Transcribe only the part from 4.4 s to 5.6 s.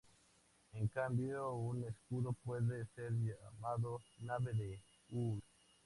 de Ull".